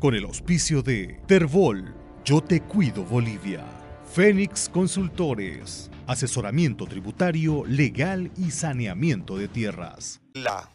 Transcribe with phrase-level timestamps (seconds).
[0.00, 1.94] con el auspicio de Terbol,
[2.24, 3.62] Yo Te Cuido Bolivia,
[4.10, 10.20] Fénix Consultores, asesoramiento tributario, legal y saneamiento de tierras.
[10.32, 10.70] La,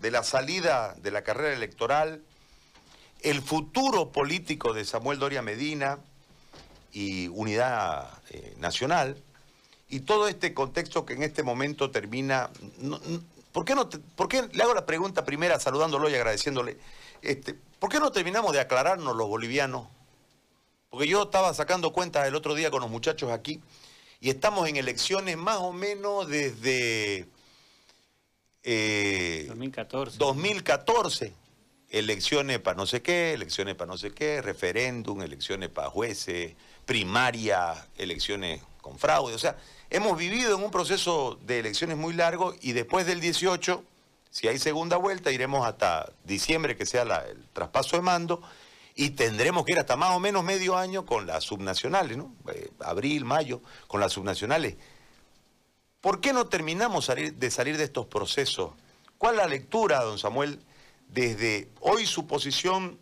[0.00, 2.22] de la salida de la carrera electoral,
[3.20, 5.98] el futuro político de Samuel Doria Medina
[6.92, 9.18] y Unidad eh, Nacional,
[9.90, 12.48] y todo este contexto que en este momento termina...
[13.52, 16.78] ¿por, qué no ¿Por qué le hago la pregunta primera saludándolo y agradeciéndole?
[17.20, 19.88] Este, ¿Por qué no terminamos de aclararnos los bolivianos?
[20.88, 23.60] Porque yo estaba sacando cuentas el otro día con los muchachos aquí
[24.20, 27.26] y estamos en elecciones más o menos desde
[29.48, 30.16] 2014.
[30.16, 31.32] 2014.
[31.88, 36.54] Elecciones para no sé qué, elecciones para no sé qué, referéndum, elecciones para jueces,
[36.86, 39.34] primaria, elecciones con fraude.
[39.34, 39.56] O sea,
[39.90, 43.82] hemos vivido en un proceso de elecciones muy largo y después del 18
[44.32, 48.42] si hay segunda vuelta, iremos hasta diciembre, que sea el traspaso de mando,
[48.94, 52.34] y tendremos que ir hasta más o menos medio año con las subnacionales, ¿no?
[52.50, 54.76] Eh, abril, mayo, con las subnacionales.
[56.00, 58.72] ¿Por qué no terminamos de salir de estos procesos?
[59.18, 60.64] ¿Cuál la lectura, don Samuel,
[61.08, 62.98] desde hoy su posición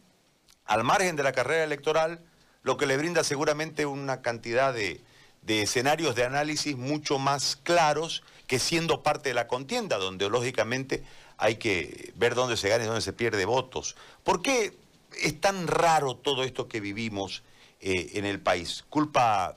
[0.64, 2.24] al margen de la carrera electoral,
[2.62, 5.00] lo que le brinda seguramente una cantidad de,
[5.42, 11.04] de escenarios de análisis mucho más claros que siendo parte de la contienda, donde lógicamente
[11.38, 13.94] hay que ver dónde se gana y dónde se pierde votos.
[14.24, 14.76] ¿Por qué
[15.22, 17.44] es tan raro todo esto que vivimos
[17.80, 18.84] eh, en el país?
[18.90, 19.56] ¿Culpa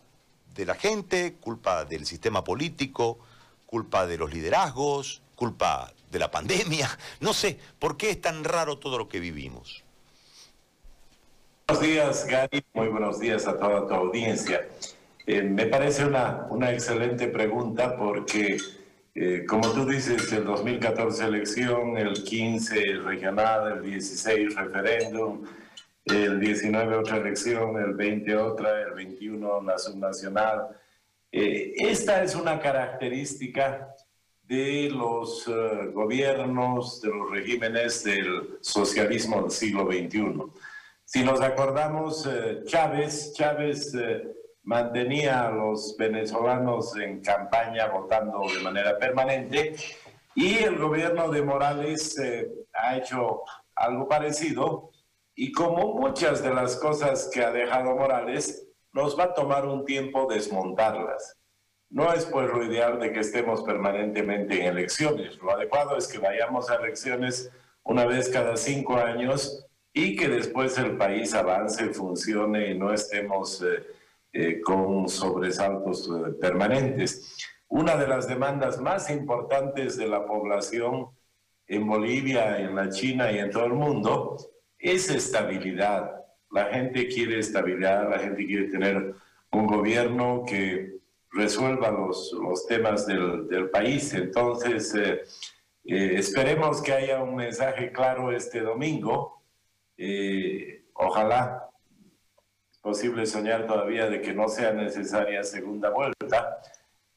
[0.53, 1.37] de la gente?
[1.41, 3.17] ¿Culpa del sistema político?
[3.65, 5.23] ¿Culpa de los liderazgos?
[5.35, 6.87] ¿Culpa de la pandemia?
[7.19, 9.83] No sé, ¿por qué es tan raro todo lo que vivimos?
[11.67, 12.63] Buenos días, Gary.
[12.75, 14.67] Muy buenos días a toda tu audiencia.
[15.25, 18.59] Eh, me parece una, una excelente pregunta porque
[19.15, 25.45] eh, como tú dices, el 2014 elección, el 15 regional, el 16 referéndum,
[26.05, 30.67] el 19 otra elección, el 20 otra, el 21 la subnacional.
[31.31, 33.95] Eh, esta es una característica
[34.41, 40.41] de los eh, gobiernos, de los regímenes del socialismo del siglo XXI.
[41.05, 42.27] Si nos acordamos,
[42.65, 43.93] Chávez, Chávez
[44.63, 49.75] mantenía a los venezolanos en campaña votando de manera permanente
[50.35, 53.41] y el gobierno de Morales eh, ha hecho
[53.75, 54.91] algo parecido
[55.35, 59.83] y como muchas de las cosas que ha dejado Morales, nos va a tomar un
[59.83, 61.37] tiempo desmontarlas.
[61.89, 65.37] No es pues lo ideal de que estemos permanentemente en elecciones.
[65.37, 67.51] Lo adecuado es que vayamos a elecciones
[67.83, 73.61] una vez cada cinco años y que después el país avance, funcione y no estemos...
[73.61, 74.02] Eh,
[74.35, 77.37] eh, con sobresaltos eh, permanentes.
[77.67, 81.09] Una de las demandas más importantes de la población
[81.67, 84.37] en Bolivia, en la China y en todo el mundo
[84.79, 86.15] es estabilidad.
[86.49, 89.13] La gente quiere estabilidad, la gente quiere tener
[89.51, 90.97] un gobierno que
[91.29, 94.15] resuelva los, los temas del, del, país.
[94.15, 95.21] Entonces, eh,
[95.83, 99.43] esperemos que haya un mensaje claro este domingo.
[100.95, 101.69] ojalá
[102.83, 106.59] posible soñar todavía de que no sea necesaria segunda vuelta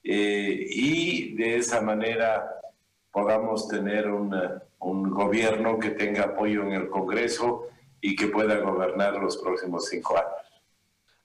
[0.05, 2.61] eh, y de esa manera
[3.11, 4.33] podamos tener un,
[4.79, 7.67] un gobierno que tenga apoyo en el Congreso
[8.01, 10.31] y que pueda gobernar los próximos cinco años.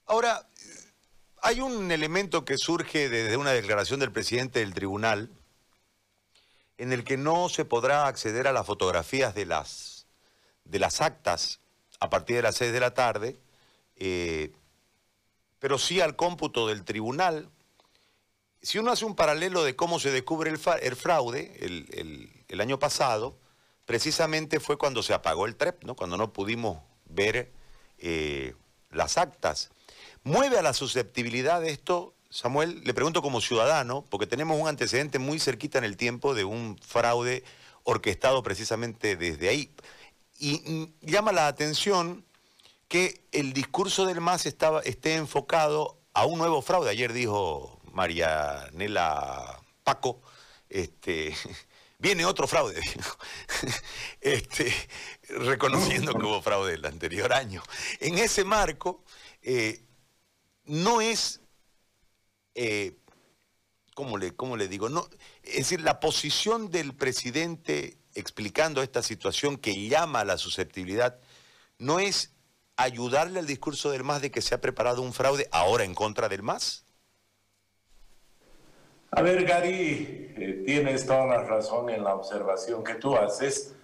[0.07, 0.47] Ahora,
[1.44, 5.29] hay un elemento que surge desde una declaración del presidente del tribunal
[6.79, 10.08] en el que no se podrá acceder a las fotografías de las,
[10.66, 11.59] de las actas
[12.00, 13.38] a partir de las seis de la tarde,
[14.03, 14.51] eh,
[15.59, 17.51] pero sí al cómputo del tribunal.
[18.63, 23.38] Si uno hace un paralelo de cómo se descubre el, fraude el, año pasado,
[23.85, 25.95] precisamente fue cuando se apagó el TREP, ¿no?
[25.95, 27.51] cuando no pudimos ver
[28.00, 28.56] eh,
[28.90, 29.69] las actas.
[30.23, 32.81] ¿Mueve a la susceptibilidad de esto, Samuel?
[32.84, 36.75] Le pregunto como ciudadano, porque tenemos un antecedente muy cerquita en el tiempo de un
[36.79, 37.44] fraude
[37.84, 39.72] orquestado precisamente desde ahí.
[40.40, 42.25] Y mm, llama la atención
[42.91, 46.90] que el discurso del MAS estaba, esté enfocado a un nuevo fraude.
[46.90, 50.22] Ayer dijo Marianela Paco,
[50.67, 51.34] este,
[51.99, 52.82] viene otro fraude,
[54.20, 54.76] este,
[55.29, 57.64] reconociendo que hubo fraude el anterior año.
[58.02, 59.05] En ese marco,
[59.41, 59.85] eh,
[60.66, 61.40] no es,
[62.55, 62.97] eh,
[63.96, 64.90] ¿cómo, le, ¿cómo le digo?
[64.90, 65.08] No,
[65.44, 71.22] es decir, la posición del presidente explicando esta situación que llama a la susceptibilidad
[71.78, 72.34] no es
[72.83, 76.29] ayudarle al discurso del MAS de que se ha preparado un fraude ahora en contra
[76.29, 76.85] del MAS?
[79.11, 83.75] A ver, Gary, eh, tienes toda la razón en la observación que tú haces,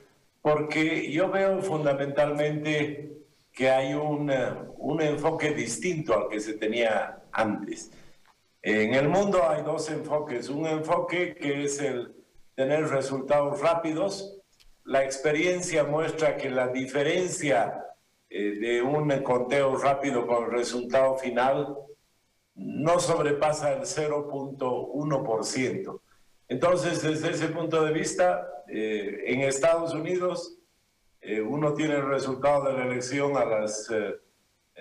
[0.41, 3.17] porque yo veo fundamentalmente
[3.51, 4.31] que hay un,
[4.77, 7.91] un enfoque distinto al que se tenía antes.
[8.61, 10.49] En el mundo hay dos enfoques.
[10.49, 12.13] Un enfoque que es el
[12.55, 14.39] tener resultados rápidos.
[14.83, 17.83] La experiencia muestra que la diferencia
[18.29, 21.77] eh, de un conteo rápido con el resultado final
[22.55, 25.99] no sobrepasa el 0.1%.
[26.49, 30.57] Entonces, desde ese punto de vista, eh, en Estados Unidos,
[31.21, 33.89] eh, uno tiene el resultado de la elección a las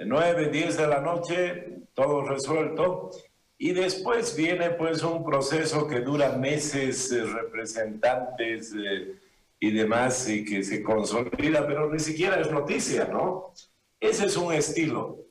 [0.05, 3.11] 9, 10 de la noche, todo resuelto,
[3.59, 8.75] y después viene pues un proceso que dura meses, representantes
[9.59, 13.53] y demás, y que se consolida, pero ni siquiera es noticia, ¿no?
[13.99, 15.27] Ese es un estilo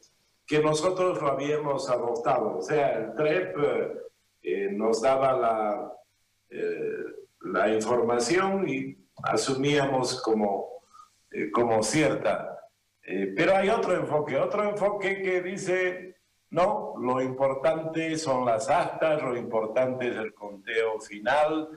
[0.46, 2.58] que nosotros lo habíamos adoptado.
[2.58, 3.58] O sea, el TREP
[4.42, 5.94] eh, nos daba la,
[6.50, 7.06] eh,
[7.42, 10.84] la información y asumíamos como,
[11.32, 12.52] eh, como cierta.
[13.36, 16.16] pero hay otro enfoque, otro enfoque que dice,
[16.50, 21.70] no, lo importante son las actas, lo importante es el conteo final,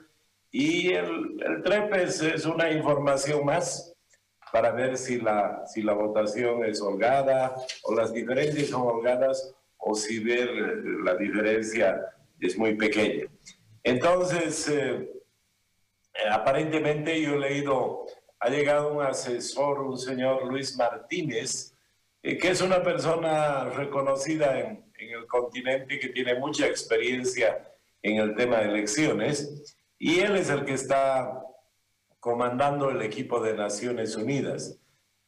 [0.51, 3.93] y el, el TREP es, una información más
[4.51, 9.93] para ver si la, si la votación es holgada o las diferencias son holgadas o
[9.93, 12.01] si ver eh, la diferencia
[12.39, 13.27] es muy pequeña.
[13.83, 15.07] Entonces, eh,
[16.31, 18.05] aparentemente yo he leído,
[18.39, 21.75] ha llegado un asesor, un señor Luis Martínez,
[22.23, 28.17] eh, que es una persona reconocida en, en el continente que tiene mucha experiencia en
[28.17, 31.43] el tema de elecciones y él es el que está
[32.21, 34.79] comandando el equipo de Naciones Unidas.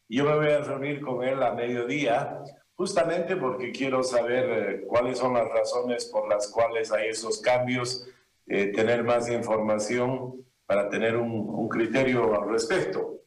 [0.07, 2.41] Yo me voy a reunir con él a mediodía,
[2.75, 8.07] justamente porque quiero saber eh, cuáles son las razones por las cuales hay esos cambios,
[8.47, 13.21] eh, tener más información para tener un, criterio al respecto.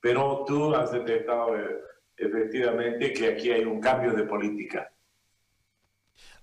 [0.00, 1.80] Pero tú has detectado eh,
[2.16, 4.90] efectivamente que aquí hay un cambio de política.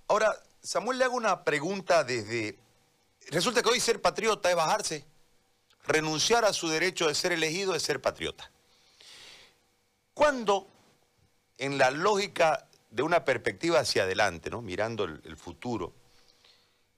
[0.07, 2.57] Ahora, Samuel, le hago una pregunta desde
[3.29, 5.05] Resulta que hoy ser patriota es bajarse.
[5.85, 8.51] Renunciar a su derecho de ser elegido es ser patriota.
[10.13, 10.67] Cuando,
[11.57, 14.61] en la lógica de una perspectiva hacia adelante, ¿no?
[14.61, 15.93] mirando el, futuro,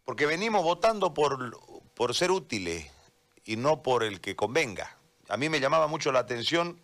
[0.03, 1.57] porque venimos votando por,
[1.93, 2.91] por ser útiles
[3.45, 4.97] y no por el que convenga.
[5.29, 6.79] A mí me llamaba mucho la atención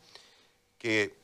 [0.78, 1.16] que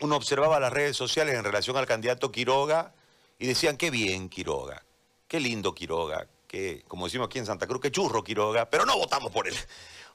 [0.00, 2.92] uno observaba las redes sociales en relación al candidato Quiroga
[3.38, 4.84] y decían, qué bien Quiroga,
[5.26, 6.28] qué lindo Quiroga,
[6.88, 9.54] como decimos aquí en Santa Cruz, que churro Quiroga, pero no votamos por él.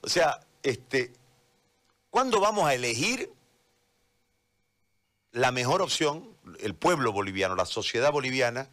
[0.02, 1.14] O sea, este,
[2.10, 3.32] ¿cuándo vamos a elegir
[5.32, 8.70] la mejor opción, el pueblo boliviano, la sociedad boliviana,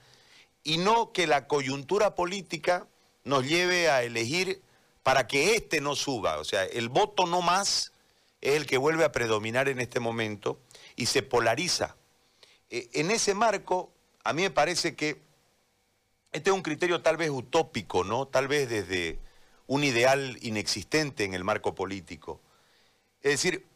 [0.64, 2.86] y no que la coyuntura política
[3.24, 4.62] nos lleve a elegir
[5.02, 6.38] para que éste no suba?
[6.38, 7.92] O sea, el voto no más
[8.40, 10.60] es el que vuelve a predominar en este momento
[10.96, 11.96] y se polariza.
[12.70, 13.92] Eh, en ese marco,
[14.24, 15.27] a mí me parece que
[16.32, 18.26] este es un criterio tal vez utópico, ¿no?
[18.26, 19.18] Tal vez desde
[19.66, 22.40] un ideal inexistente en el marco político.
[23.22, 23.66] Es decir,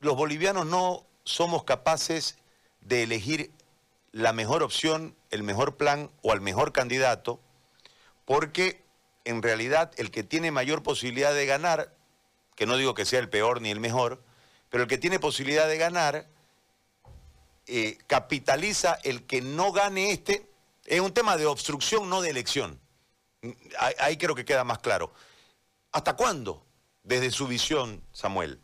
[0.00, 2.36] los bolivianos no somos capaces
[2.80, 3.50] de elegir
[4.12, 7.40] la mejor opción, el mejor plan o al mejor candidato,
[8.24, 8.82] porque
[9.24, 11.94] en realidad el que tiene mayor posibilidad de ganar,
[12.54, 14.22] que no digo que sea el peor ni el mejor,
[14.68, 16.28] pero el que tiene posibilidad de ganar,
[17.66, 20.46] eh, capitaliza el que no gane este
[20.84, 22.78] es un tema de obstrucción, no de elección.
[23.78, 25.12] Ahí, creo que queda más claro.
[25.92, 26.64] ¿Hasta cuándo?
[27.02, 28.58] Desde su visión, Samuel.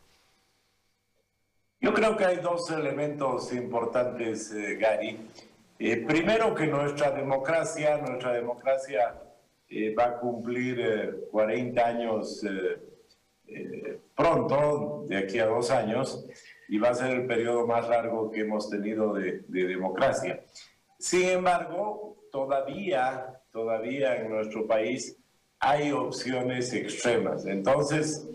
[1.79, 5.19] Yo creo que hay dos elementos importantes, eh, Gary.
[5.79, 9.19] Eh, primero que nuestra democracia, nuestra democracia
[9.67, 12.43] eh, va a cumplir 40 años
[14.15, 16.25] pronto, de aquí a dos años,
[16.69, 20.41] y va a ser el periodo más largo que hemos tenido de democracia.
[21.01, 25.17] Sin embargo, todavía, todavía en nuestro país
[25.59, 27.43] hay opciones extremas.
[27.47, 28.29] Entonces,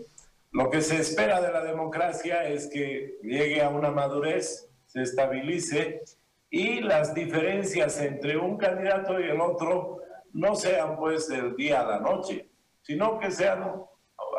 [0.51, 6.01] lo que se espera de la democracia es que llegue a una madurez, se estabilice
[6.49, 9.99] y las diferencias entre un candidato y el otro
[10.33, 12.49] no sean pues del día a la noche,
[12.81, 13.81] sino que sean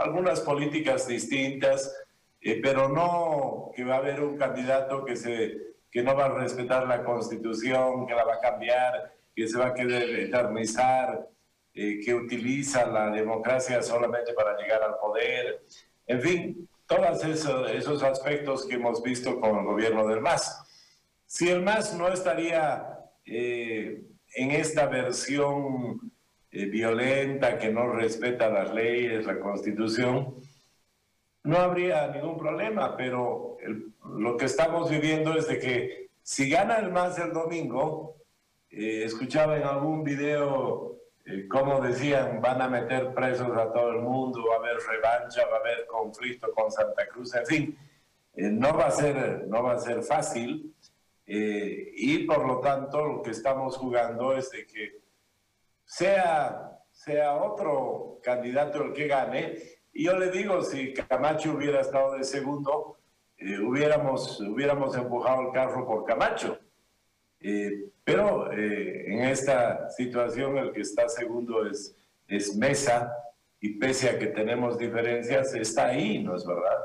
[0.01, 1.97] algunas políticas distintas,
[2.43, 6.29] eh, pero no que va a haber un candidato que se que no va a
[6.29, 11.29] respetar la constitución, que la va a cambiar, que se va a querer eternizar,
[11.75, 15.65] eh, que utiliza la democracia solamente para llegar al poder.
[16.07, 20.65] En fin, todos esos, esos aspectos que hemos visto con el gobierno del MAS.
[21.27, 24.03] Si el MAS no estaría eh,
[24.35, 26.13] en esta versión
[26.51, 30.37] eh, violenta que no respeta las leyes, la constitución,
[31.49, 33.57] no habría ningún problema, pero
[34.05, 38.17] lo que estamos viviendo es de que si gana el MAS el domingo,
[38.71, 44.01] eh, escuchaba en algún video eh, como decían, van a meter presos a todo el
[44.01, 47.79] mundo, va a haber revancha, va a haber conflicto con Santa Cruz, en fin,
[48.37, 50.75] eh, no, va a ser, no va a ser fácil
[51.31, 55.01] y por lo tanto lo que estamos jugando es de que
[55.85, 59.78] sea, sea otro candidato el que gane.
[59.99, 62.99] Y yo le digo, si Camacho hubiera estado de segundo,
[63.67, 66.57] hubiéramos, hubiéramos empujado el carro por Camacho.
[68.05, 71.97] Pero eh, en esta situación el que está segundo es,
[72.29, 73.13] es Mesa
[73.59, 76.79] y pese a que tenemos diferencias, está ahí, ¿no es verdad?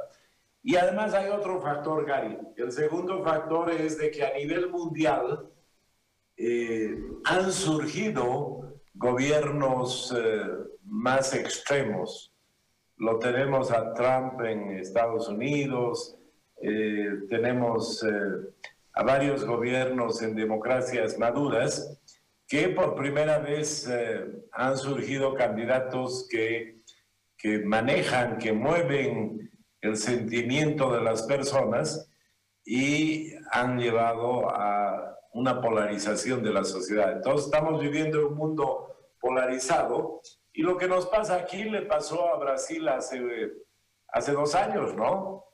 [0.63, 2.36] Y además hay otro factor, Gary.
[2.58, 5.51] El segundo factor es de que a nivel mundial
[6.36, 10.46] eh, han surgido gobiernos eh,
[10.84, 12.32] más extremos.
[13.03, 16.17] Lo tenemos a Trump en Estados Unidos,
[17.27, 18.01] tenemos
[18.93, 22.00] a varios gobiernos en democracias maduras
[22.48, 26.81] que por primera vez eh, han surgido candidatos que,
[27.38, 32.10] que manejan, que mueven el sentimiento de las personas
[32.63, 37.12] y han llevado a una polarización de la sociedad.
[37.12, 38.88] Entonces estamos viviendo un mundo
[39.19, 40.22] polarizado
[40.53, 43.22] y lo que nos pasa aquí le pasó a Brasil hace,
[44.07, 45.45] hace dos años, ¿no?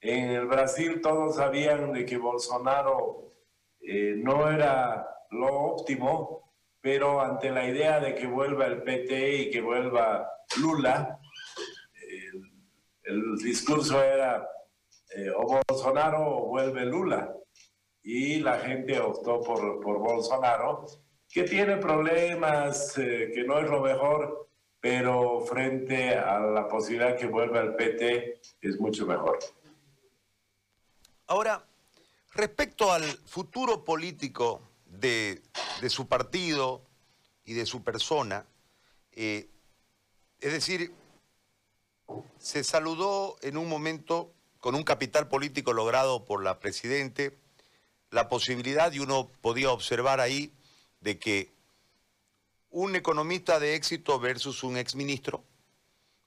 [0.00, 3.32] En el Brasil todos sabían de que Bolsonaro
[3.80, 9.50] eh, no era lo óptimo, pero ante la idea de que vuelva el PT y
[9.50, 11.20] que vuelva Lula,
[13.02, 14.48] el, discurso era
[15.14, 17.36] eh, o Bolsonaro o vuelve Lula.
[18.02, 20.86] Y la gente optó por, por Bolsonaro,
[21.36, 24.48] que tiene problemas, eh, que no es lo mejor,
[24.80, 29.38] pero frente a la posibilidad que vuelva el PT es mucho mejor.
[31.26, 31.62] Ahora,
[32.32, 35.42] respecto al futuro político de,
[35.90, 36.80] su partido
[37.44, 38.46] y de su persona,
[39.12, 39.46] eh,
[40.40, 40.94] es decir,
[42.38, 47.36] se saludó en un momento con un capital político logrado por la Presidente,
[48.10, 50.50] la posibilidad, y uno podía observar ahí,
[51.06, 51.52] de que
[52.68, 55.44] un economista de éxito versus un exministro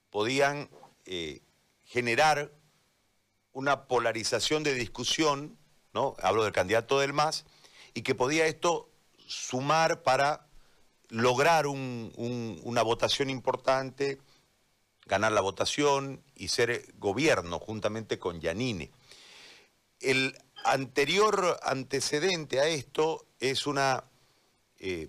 [0.08, 0.70] podían
[1.04, 1.42] eh,
[1.84, 2.50] generar
[3.52, 5.58] una polarización de discusión,
[5.92, 6.16] ¿no?
[6.22, 7.44] hablo del candidato del MAS,
[7.92, 8.88] y que podía esto
[9.28, 10.46] sumar para
[11.10, 14.18] lograr una votación importante,
[15.04, 18.90] ganar la votación y ser gobierno juntamente con Yanine.
[20.00, 24.09] El anterior antecedente a esto es una
[24.80, 25.08] eh,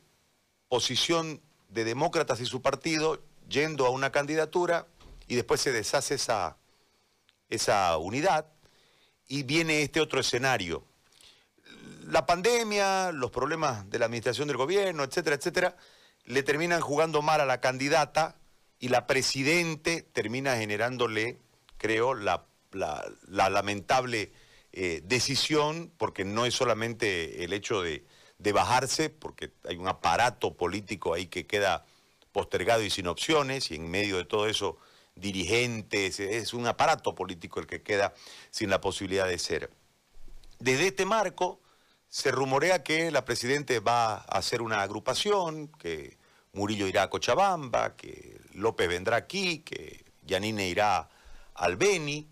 [0.68, 4.86] posición de demócratas y su partido yendo a una candidatura
[5.28, 6.58] y después se deshace esa,
[7.50, 8.48] esa unidad
[9.28, 10.86] y viene este otro escenario.
[12.06, 15.78] La pandemia, los problemas de la administración del gobierno, etcétera, etcétera,
[16.26, 18.36] le terminan jugando mal a la candidata
[18.78, 21.40] y la presidente termina generándole,
[21.78, 24.34] creo, la, lamentable
[24.74, 28.04] eh, decisión, porque no es solamente el hecho de,
[28.42, 31.86] de bajarse, porque hay un aparato político ahí que queda
[32.32, 34.78] postergado y sin opciones, y en medio de todo eso
[35.16, 38.14] dirigentes, es un aparato político el que queda
[38.50, 39.70] sin la posibilidad de ser.
[40.60, 41.60] Desde este marco
[42.10, 46.18] se rumorea que la Presidente va a hacer una agrupación, que
[46.54, 51.10] Murillo irá a Cochabamba, que López vendrá aquí, que Yanine irá
[51.54, 52.28] al Beni,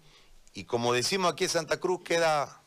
[0.54, 2.59] y como decimos aquí en Santa Cruz queda,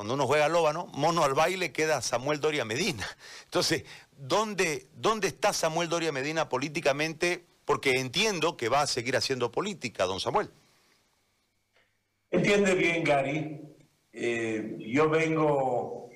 [0.00, 0.86] cuando uno juega loba, ¿no?
[0.94, 3.06] Mono al baile queda Samuel Doria Medina.
[3.44, 3.84] Entonces,
[4.16, 7.44] ¿dónde, dónde está Samuel Doria Medina políticamente?
[7.70, 10.48] porque entiendo que va a seguir haciendo política, don Samuel.
[12.28, 13.60] Entiende bien, Gary.
[14.12, 16.10] Eh, yo vengo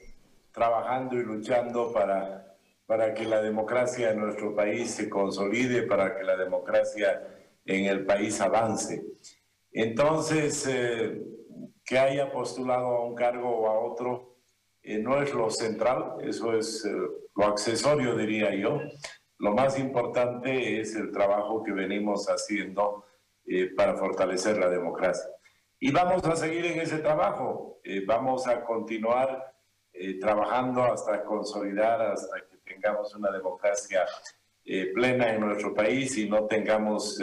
[0.51, 6.25] trabajando y luchando para, para que la democracia en nuestro país se consolide, para que
[6.25, 7.23] la democracia
[7.65, 9.05] en el país avance.
[9.71, 11.23] Entonces, eh,
[11.85, 14.37] que haya postulado a un cargo o a otro
[14.83, 16.87] eh, no es lo central, eso es
[17.35, 18.81] lo accesorio, diría yo.
[19.39, 23.05] Lo más importante es el trabajo que venimos haciendo
[23.47, 25.29] eh, para fortalecer la democracia.
[25.79, 29.55] Y vamos a seguir en ese trabajo, eh, vamos a continuar
[29.93, 34.07] eh, trabajando hasta consolidar, hasta que tengamos una democracia
[34.95, 37.21] plena en nuestro país y no tengamos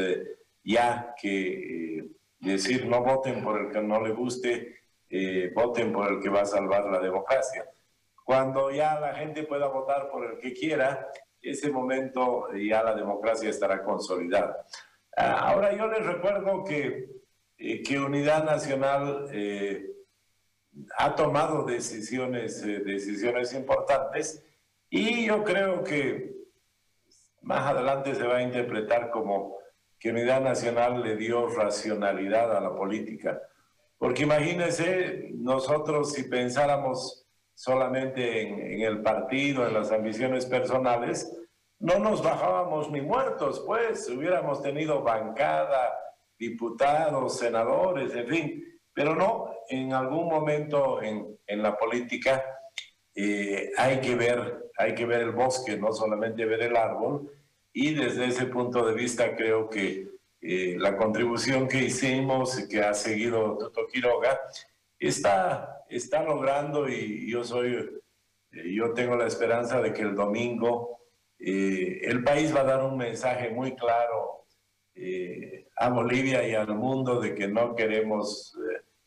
[0.64, 2.08] ya que
[2.42, 4.82] decir no voten por el que no le guste,
[5.54, 7.66] voten por el que va a salvar la democracia.
[8.24, 11.10] Cuando ya la gente pueda votar por el que quiera,
[11.42, 14.66] ese momento ya la democracia estará consolidada.
[15.18, 17.22] Ah, ahora yo les recuerdo que
[17.86, 19.28] que Unidad Nacional
[20.98, 24.44] ha tomado decisiones, decisiones importantes
[24.90, 26.34] y yo creo que
[27.42, 29.58] más adelante se va a interpretar como
[30.02, 33.40] que Unidad Nacional le dio racionalidad a la política.
[34.00, 41.32] Porque imagínense, nosotros si pensáramos solamente en, el partido, en las ambiciones personales,
[41.78, 45.96] no nos bajábamos ni muertos, pues hubiéramos tenido bancada,
[46.40, 48.64] diputados, senadores, en fin.
[48.94, 52.44] Pero no, en algún momento en, en la política
[53.14, 57.30] eh, hay, que ver, hay que ver el bosque, no solamente ver el árbol.
[57.74, 60.10] Y desde ese punto de vista creo que
[60.42, 64.40] eh, la contribución que hicimos, que ha seguido Toto Quiroga,
[65.00, 68.02] está, está logrando y yo soy,
[68.52, 70.98] eh, yo tengo la esperanza de que el domingo
[71.44, 74.46] el país va a dar un mensaje muy claro
[75.76, 78.56] a Bolivia y al mundo de que no queremos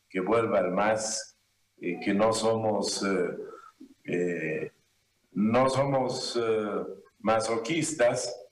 [0.09, 1.37] que vuelva el más,
[1.79, 3.01] que no somos
[4.07, 4.71] eh,
[5.31, 6.85] no somos eh,
[7.19, 8.44] masoquistas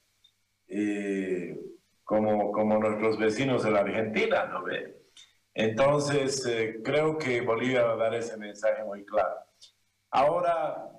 [0.75, 1.59] eh,
[2.03, 5.01] como, como nuestros vecinos de la Argentina, ¿no ve?
[5.53, 6.47] Entonces,
[6.83, 9.35] creo que Bolivia va a dar ese mensaje muy claro.
[10.09, 10.89] Ahora,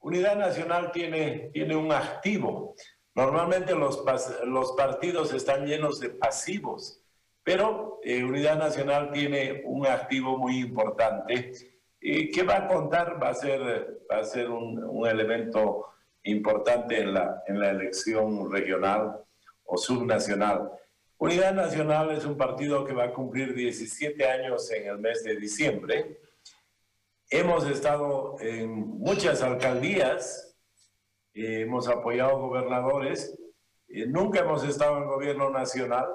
[0.00, 2.76] Unidad Nacional tiene, tiene un activo.
[3.14, 4.04] Normalmente los,
[4.44, 7.02] los partidos están llenos de pasivos,
[7.42, 11.52] pero Unidad Nacional tiene un activo muy importante
[12.08, 13.20] ¿Y qué va a contar?
[13.20, 15.86] Va a ser, va a ser un, un elemento
[16.26, 19.24] importante en la, en la elección regional
[19.64, 20.70] o subnacional.
[21.18, 25.36] Unidad Nacional es un partido que va a cumplir 17 años en el mes de
[25.36, 26.20] diciembre.
[27.30, 30.56] Hemos estado en muchas alcaldías,
[31.34, 33.36] eh, hemos apoyado gobernadores,
[33.88, 36.06] eh, nunca hemos estado en gobierno nacional,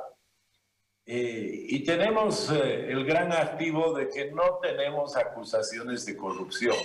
[1.06, 6.75] eh, y tenemos eh, el gran activo de que no tenemos acusaciones de corrupción.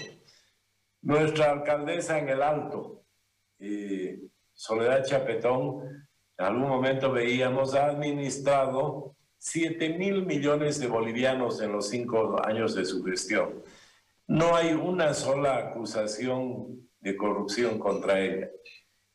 [1.03, 3.05] Nuestra alcaldesa en el Alto,
[4.53, 11.89] Soledad Chapetón, en algún momento veíamos, ha administrado 7 mil millones de bolivianos en los
[11.89, 13.63] cinco años de su gestión.
[14.27, 18.51] No hay una sola acusación de corrupción contra ella.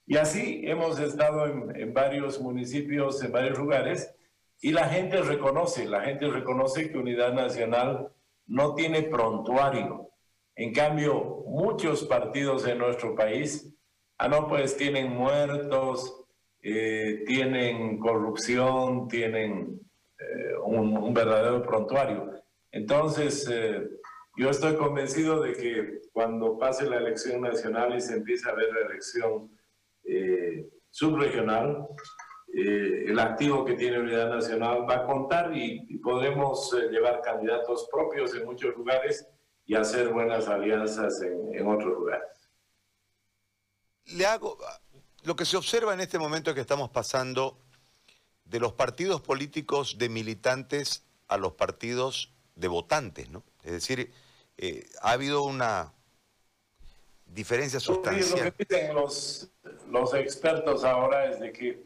[0.06, 4.16] Y así hemos estado en, en varios municipios, en varios lugares,
[4.62, 8.10] y la gente reconoce, la gente reconoce que Unidad Nacional
[8.46, 10.10] no tiene prontuario.
[10.56, 13.74] En cambio, muchos partidos en nuestro país,
[14.22, 16.26] ah, no, pues tienen muertos,
[16.62, 19.82] eh, tienen corrupción, tienen
[20.20, 22.32] eh, un, verdadero prontuario.
[22.72, 23.82] Entonces, eh,
[24.38, 28.72] yo estoy convencido de que cuando pase la elección nacional y se empiece a ver
[28.74, 29.50] la elección
[30.90, 31.88] subregional,
[32.54, 38.36] el activo que tiene Unidad Nacional va a contar y, podremos eh, llevar candidatos propios
[38.36, 39.28] en muchos lugares
[39.66, 42.41] y hacer buenas alianzas en, en, otros lugares.
[44.08, 44.58] Le hago,
[45.24, 47.58] lo que se observa en este momento que estamos pasando
[48.46, 53.44] de los partidos políticos de militantes a los partidos de votantes, ¿no?
[53.64, 54.12] Es decir,
[54.58, 55.94] eh, ha habido una
[57.26, 58.46] diferencia sustancial.
[58.46, 59.50] Lo que dicen los,
[59.90, 61.84] los expertos ahora es de que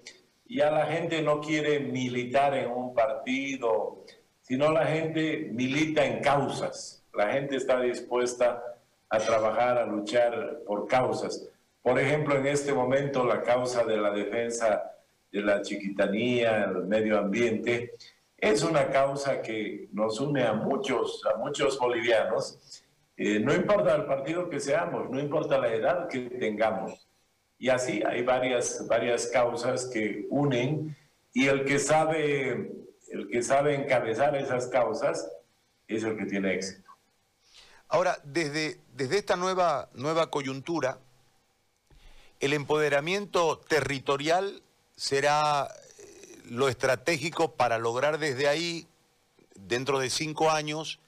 [0.48, 4.04] ya la gente no quiere militar en un partido,
[4.42, 7.04] sino la gente milita en causas.
[7.14, 8.62] La gente está dispuesta
[9.10, 11.48] a trabajar, a luchar por causas.
[11.86, 14.92] Por ejemplo, en este momento la causa de la defensa
[15.32, 17.94] de la chiquitanía, el medio ambiente,
[18.36, 22.82] es una causa que nos une a muchos, a muchos bolivianos.
[23.16, 27.08] Eh, no importa el partido que seamos, no importa la edad que tengamos.
[27.60, 30.98] Y así hay varias, varias causas que unen
[31.34, 32.72] y el que sabe,
[33.12, 35.32] el que sabe encabezar esas causas
[35.88, 36.90] es el que tiene éxito.
[37.90, 40.98] Ahora, desde, desde esta nueva, nueva coyuntura,
[42.46, 44.62] el empoderamiento territorial
[44.96, 48.88] será eh, lo estratégico para lograr desde ahí,
[49.56, 51.00] dentro de cinco años,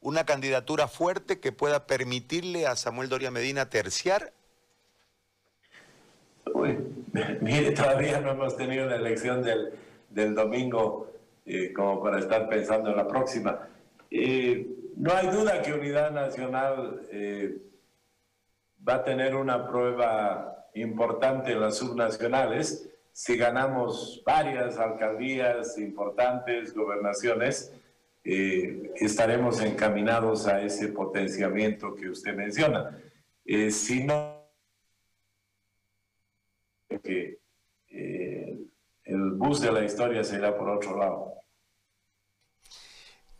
[0.00, 4.32] una candidatura fuerte que pueda permitirle a Samuel Doria Medina terciar
[6.52, 6.78] Uy,
[7.40, 11.10] mire, todavía no hemos tenido la elección del, domingo
[11.46, 13.66] eh, como para estar pensando en la próxima.
[14.10, 14.66] Eh,
[14.96, 17.00] no hay duda que Unidad Nacional
[18.86, 22.88] va a tener una prueba importante en las subnacionales.
[23.12, 27.72] Si ganamos varias alcaldías importantes, gobernaciones,
[28.24, 32.98] estaremos encaminados a ese potenciamiento que usted menciona.
[33.70, 34.34] si no
[37.02, 37.38] que
[37.88, 38.58] eh,
[39.04, 41.34] el bus de la historia se irá por otro lado.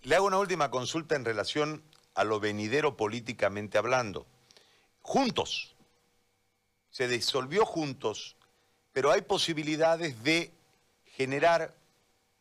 [0.03, 1.83] le hago una última consulta en relación
[2.15, 4.27] a lo venidero políticamente hablando.
[5.01, 5.74] Juntos,
[6.95, 8.37] se disolvió juntos,
[8.93, 10.53] pero hay posibilidades de
[11.05, 11.75] generar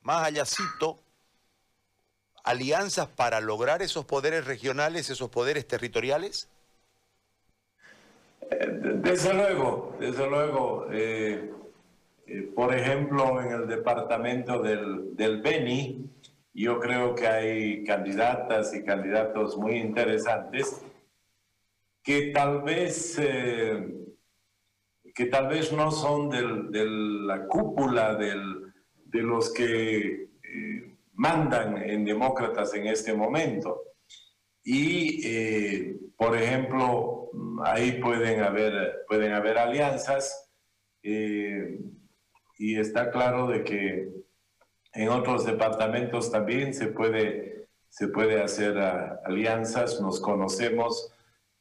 [0.04, 1.00] más allácito
[2.44, 6.50] alianzas para lograr esos poderes regionales, esos poderes territoriales?
[8.52, 10.86] Eh, desde luego, desde luego.
[10.92, 11.52] Eh,
[12.28, 16.12] eh, por ejemplo, en el departamento del, del, Beni,
[16.54, 20.80] yo creo que hay candidatas y candidatos muy interesantes
[22.04, 23.18] que tal vez,
[25.14, 30.30] que tal vez no son de la cúpula de los que
[31.14, 33.82] mandan en demócratas en este momento.
[34.64, 37.30] Y, eh, por ejemplo,
[37.64, 40.50] ahí pueden haber, pueden haber alianzas
[41.04, 41.80] eh,
[42.58, 44.10] y está claro de que
[44.94, 48.78] en otros departamentos también se puede, se puede hacer
[49.26, 51.13] alianzas, nos conocemos,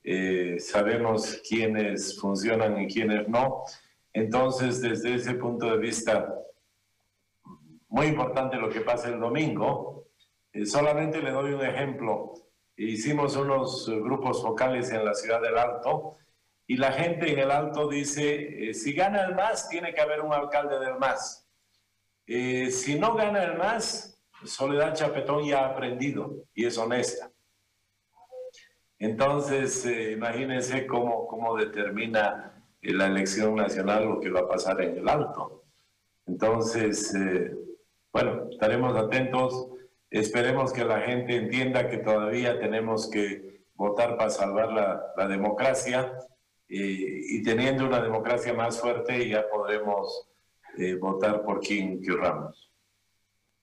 [0.05, 3.65] eh, sabemos quiénes funcionan y quiénes no.
[4.13, 6.35] Entonces, desde ese punto de vista,
[7.89, 10.09] muy importante lo que pasa el domingo.
[10.53, 12.35] Eh, solamente le doy un ejemplo.
[12.77, 16.17] Hicimos unos grupos focales en la ciudad del Alto
[16.67, 20.21] y la gente en el Alto dice, eh, si gana el MAS, tiene que haber
[20.21, 21.49] un alcalde del MAS.
[22.27, 27.32] Eh, si no gana el MAS, Soledad Chapetón ya ha aprendido y es honesta.
[29.03, 35.09] Entonces, imagínense cómo, cómo determina la elección nacional lo que va a pasar en el
[35.09, 35.65] Alto.
[36.25, 37.13] Entonces,
[38.13, 39.67] bueno, estaremos atentos.
[40.09, 46.17] Esperemos que la gente entienda que todavía tenemos que votar para salvar la, democracia
[46.69, 50.29] y teniendo una democracia más fuerte ya podremos
[50.79, 52.71] eh, votar por quien querramos.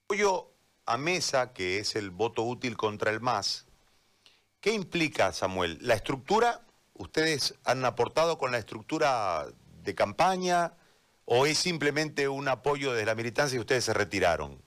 [0.04, 0.50] Apoyo
[0.84, 3.69] a mesa, que es el voto útil contra el MAS,
[4.60, 5.78] ¿qué implica, Samuel?
[5.80, 6.60] ¿La estructura?
[6.94, 9.46] ¿Ustedes han aportado con la estructura
[9.82, 10.74] de campaña?
[11.24, 14.60] ¿O es simplemente un apoyo de la militancia y ustedes se retiraron?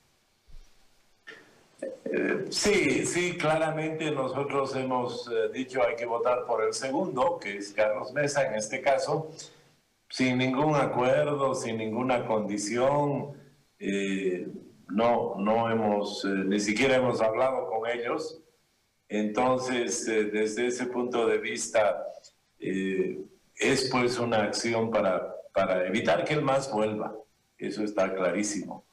[2.06, 7.58] Eh, sí, sí, claramente nosotros hemos eh, dicho hay que votar por el segundo, que
[7.58, 9.32] es Carlos Mesa en este caso,
[10.10, 13.34] sin ningún acuerdo, sin ninguna condición.
[13.80, 14.48] Eh,
[14.90, 18.43] no, no hemos, ni siquiera hemos hablado con ellos.
[19.14, 22.06] Entonces, desde ese punto de vista,
[22.60, 27.16] es pues una acción para para evitar que el MAS vuelva.
[27.58, 28.86] Eso está clarísimo.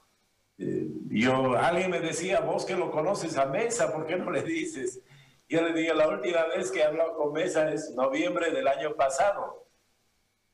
[0.59, 4.42] Eh, yo, alguien me decía, vos que lo conoces a Mesa, ¿por qué no le
[4.42, 5.00] dices?
[5.48, 8.94] Yo le dije, la última vez que he hablado con Mesa es noviembre del año
[8.94, 9.66] pasado.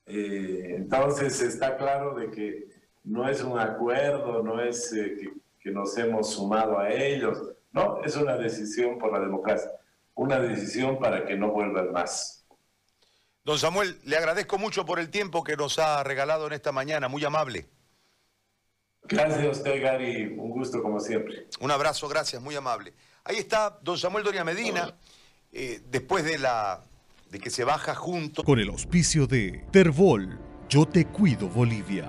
[0.07, 2.68] Eh, entonces está claro de que
[3.02, 8.02] no es un acuerdo, no es eh, que, que nos hemos sumado a ellos, no,
[8.02, 9.70] es una decisión por la democracia,
[10.14, 12.46] una decisión para que no vuelvan más.
[13.44, 17.06] Don Samuel, le agradezco mucho por el tiempo que nos ha regalado en esta mañana,
[17.06, 17.68] muy amable.
[19.02, 21.48] Gracias a usted, Gary, un gusto como siempre.
[21.60, 22.94] Un abrazo, gracias, muy amable.
[23.24, 24.96] Ahí está don Samuel Doria Medina,
[25.52, 26.82] eh, después de, la,
[27.30, 28.42] de que se baja junto.
[28.42, 32.08] Con el auspicio de Terbol, Yo Te Cuido Bolivia,